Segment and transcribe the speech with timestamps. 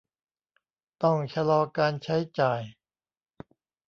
[1.03, 2.61] ต้องชะลอการใช้จ่าย